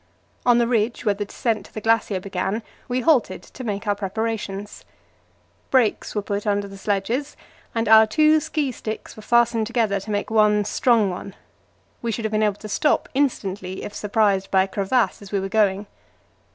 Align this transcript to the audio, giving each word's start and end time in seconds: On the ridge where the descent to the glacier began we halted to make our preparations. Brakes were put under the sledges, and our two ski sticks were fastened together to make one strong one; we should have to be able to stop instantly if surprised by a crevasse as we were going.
On 0.47 0.57
the 0.57 0.65
ridge 0.67 1.05
where 1.05 1.13
the 1.13 1.25
descent 1.25 1.67
to 1.67 1.73
the 1.75 1.79
glacier 1.79 2.19
began 2.19 2.63
we 2.87 3.01
halted 3.01 3.43
to 3.43 3.63
make 3.63 3.85
our 3.85 3.93
preparations. 3.93 4.83
Brakes 5.69 6.15
were 6.15 6.23
put 6.23 6.47
under 6.47 6.67
the 6.67 6.75
sledges, 6.79 7.37
and 7.75 7.87
our 7.87 8.07
two 8.07 8.39
ski 8.39 8.71
sticks 8.71 9.15
were 9.15 9.21
fastened 9.21 9.67
together 9.67 9.99
to 9.99 10.09
make 10.09 10.31
one 10.31 10.65
strong 10.65 11.11
one; 11.11 11.35
we 12.01 12.11
should 12.11 12.25
have 12.25 12.31
to 12.31 12.39
be 12.39 12.43
able 12.45 12.55
to 12.55 12.67
stop 12.67 13.09
instantly 13.13 13.83
if 13.83 13.93
surprised 13.93 14.49
by 14.49 14.63
a 14.63 14.67
crevasse 14.67 15.21
as 15.21 15.31
we 15.31 15.39
were 15.39 15.47
going. 15.49 15.85